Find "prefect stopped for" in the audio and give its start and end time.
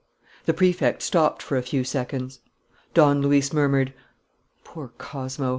0.55-1.57